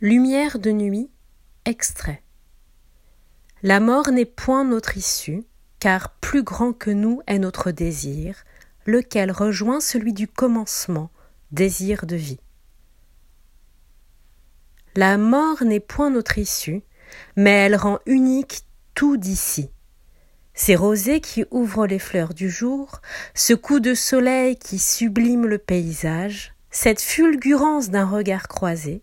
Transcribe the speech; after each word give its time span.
Lumière 0.00 0.60
de 0.60 0.70
nuit, 0.70 1.10
extrait. 1.64 2.22
La 3.64 3.80
mort 3.80 4.12
n'est 4.12 4.26
point 4.26 4.64
notre 4.64 4.96
issue, 4.96 5.42
car 5.80 6.12
plus 6.20 6.44
grand 6.44 6.72
que 6.72 6.92
nous 6.92 7.20
est 7.26 7.40
notre 7.40 7.72
désir, 7.72 8.44
lequel 8.86 9.32
rejoint 9.32 9.80
celui 9.80 10.12
du 10.12 10.28
commencement, 10.28 11.10
désir 11.50 12.06
de 12.06 12.14
vie. 12.14 12.38
La 14.94 15.18
mort 15.18 15.64
n'est 15.64 15.80
point 15.80 16.10
notre 16.10 16.38
issue, 16.38 16.84
mais 17.34 17.50
elle 17.50 17.74
rend 17.74 17.98
unique 18.06 18.60
tout 18.94 19.16
d'ici. 19.16 19.68
Ces 20.54 20.76
rosées 20.76 21.20
qui 21.20 21.44
ouvrent 21.50 21.88
les 21.88 21.98
fleurs 21.98 22.34
du 22.34 22.48
jour, 22.48 23.00
ce 23.34 23.52
coup 23.52 23.80
de 23.80 23.94
soleil 23.94 24.54
qui 24.54 24.78
sublime 24.78 25.44
le 25.44 25.58
paysage, 25.58 26.54
cette 26.70 27.00
fulgurance 27.00 27.90
d'un 27.90 28.06
regard 28.06 28.46
croisé, 28.46 29.02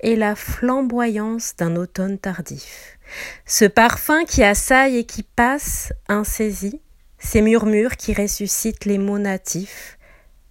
et 0.00 0.16
la 0.16 0.34
flamboyance 0.34 1.54
d'un 1.56 1.76
automne 1.76 2.18
tardif. 2.18 2.98
Ce 3.44 3.64
parfum 3.64 4.24
qui 4.24 4.42
assaille 4.42 4.98
et 4.98 5.04
qui 5.04 5.22
passe, 5.22 5.92
insaisi, 6.08 6.80
ces 7.18 7.42
murmures 7.42 7.96
qui 7.96 8.14
ressuscitent 8.14 8.84
les 8.84 8.98
mots 8.98 9.18
natifs, 9.18 9.98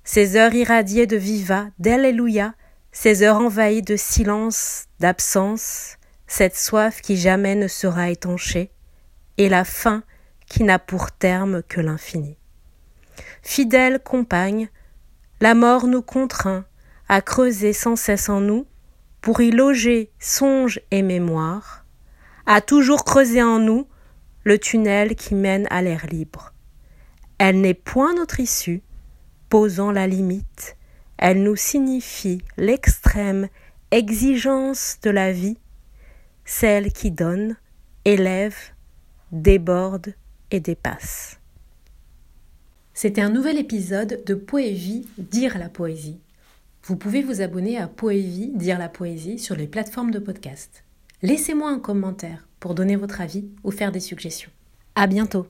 ces 0.04 0.36
heures 0.36 0.54
irradiées 0.54 1.08
de 1.08 1.18
viva, 1.18 1.68
d'alléluia, 1.80 2.54
ces 2.92 3.24
heures 3.24 3.38
envahies 3.38 3.82
de 3.82 3.96
silence, 3.96 4.86
d'absence, 5.00 5.98
cette 6.28 6.58
soif 6.58 7.02
qui 7.02 7.18
jamais 7.18 7.56
ne 7.56 7.68
sera 7.68 8.10
étanchée, 8.10 8.72
et 9.38 9.50
la 9.50 9.64
faim 9.64 10.04
qui 10.48 10.64
n'a 10.64 10.80
pour 10.80 11.12
terme 11.12 11.64
que 11.64 11.82
l'infini. 11.82 12.38
Fidèle 13.42 14.00
compagne, 14.00 14.70
la 15.42 15.54
mort 15.54 15.88
nous 15.88 16.02
contraint 16.02 16.66
à 17.08 17.22
creuser 17.22 17.74
sans 17.74 17.96
cesse 17.96 18.30
en 18.30 18.42
nous, 18.42 18.68
pour 19.22 19.42
y 19.42 19.52
loger 19.52 20.12
songe 20.20 20.82
et 20.92 21.02
mémoire, 21.02 21.86
à 22.46 22.62
toujours 22.62 23.04
creuser 23.04 23.44
en 23.44 23.60
nous 23.60 23.88
le 24.44 24.58
tunnel 24.58 25.16
qui 25.16 25.36
mène 25.36 25.68
à 25.70 25.82
l'air 25.82 26.06
libre. 26.08 26.54
Elle 27.38 27.62
n'est 27.62 27.74
point 27.74 28.14
notre 28.14 28.40
issue, 28.40 28.82
posant 29.50 29.92
la 29.92 30.08
limite, 30.08 30.78
elle 31.18 31.44
nous 31.44 31.56
signifie 31.56 32.42
l'extrême 32.58 33.48
exigence 33.92 34.98
de 35.02 35.10
la 35.10 35.32
vie 35.32 35.58
celle 36.50 36.92
qui 36.92 37.12
donne, 37.12 37.56
élève, 38.06 38.58
déborde 39.32 40.16
et 40.50 40.60
dépasse. 40.60 41.40
C'était 42.94 43.22
un 43.22 43.30
nouvel 43.30 43.60
épisode 43.60 44.24
de 44.26 44.34
Poévie, 44.34 45.08
dire 45.18 45.60
la 45.60 45.70
poésie. 45.70 46.20
Vous 46.90 46.96
pouvez 46.96 47.22
vous 47.22 47.42
abonner 47.42 47.78
à 47.78 47.88
Poévie, 47.88 48.52
dire 48.56 48.80
la 48.80 48.90
poésie 48.90 49.38
sur 49.38 49.56
les 49.56 49.68
plateformes 49.68 50.10
de 50.10 50.18
podcast. 50.18 50.84
Laissez-moi 51.22 51.70
un 51.70 51.78
commentaire 51.78 52.48
pour 52.60 52.74
donner 52.74 52.96
votre 52.96 53.22
avis 53.22 53.48
ou 53.64 53.70
faire 53.70 53.92
des 53.92 54.00
suggestions. 54.00 54.50
À 54.96 55.06
bientôt! 55.06 55.46